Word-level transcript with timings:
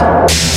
you 0.00 0.49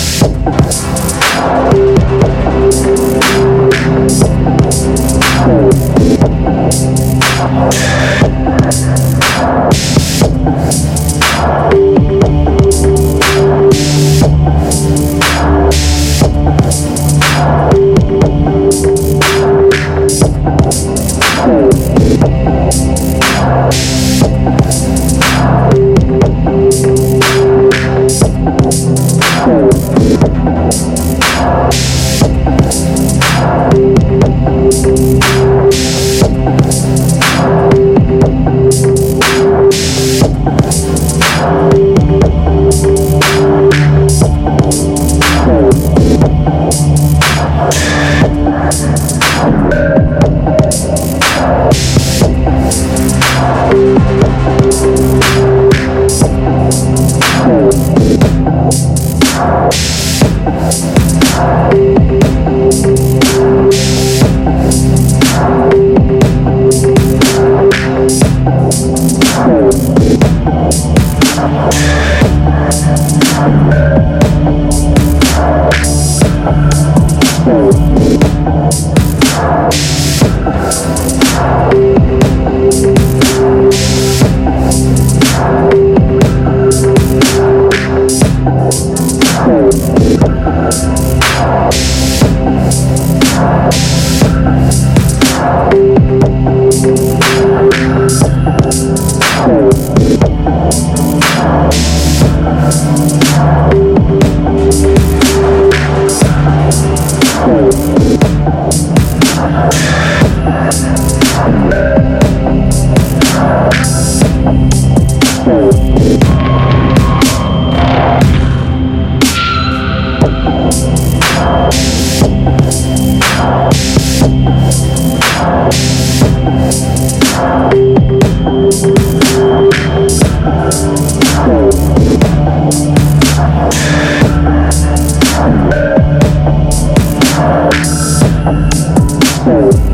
Thank 139.46 139.93